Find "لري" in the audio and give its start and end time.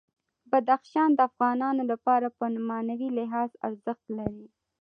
4.17-4.45